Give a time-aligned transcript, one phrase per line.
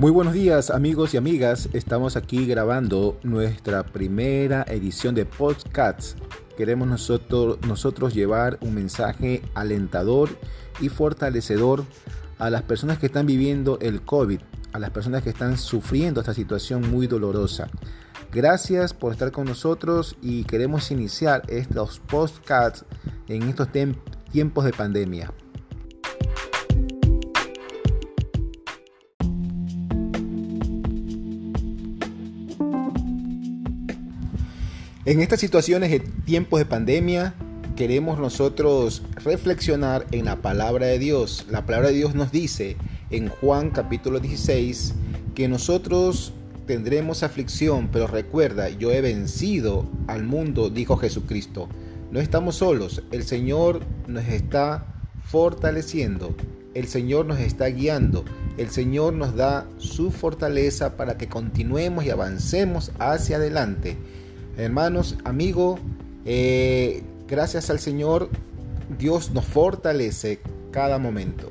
[0.00, 6.14] Muy buenos días amigos y amigas, estamos aquí grabando nuestra primera edición de Podcasts.
[6.56, 10.28] Queremos nosotros, nosotros llevar un mensaje alentador
[10.78, 11.82] y fortalecedor
[12.38, 14.40] a las personas que están viviendo el COVID,
[14.72, 17.68] a las personas que están sufriendo esta situación muy dolorosa.
[18.30, 22.84] Gracias por estar con nosotros y queremos iniciar estos podcasts
[23.26, 23.66] en estos
[24.30, 25.32] tiempos de pandemia.
[35.08, 37.32] En estas situaciones de tiempos de pandemia,
[37.76, 41.46] queremos nosotros reflexionar en la palabra de Dios.
[41.48, 42.76] La palabra de Dios nos dice
[43.08, 44.92] en Juan capítulo 16
[45.34, 46.34] que nosotros
[46.66, 51.70] tendremos aflicción, pero recuerda, yo he vencido al mundo, dijo Jesucristo.
[52.10, 56.36] No estamos solos, el Señor nos está fortaleciendo,
[56.74, 58.26] el Señor nos está guiando,
[58.58, 63.96] el Señor nos da su fortaleza para que continuemos y avancemos hacia adelante.
[64.58, 65.78] Hermanos, amigos,
[66.24, 68.28] eh, gracias al Señor,
[68.98, 70.40] Dios nos fortalece
[70.72, 71.48] cada momento.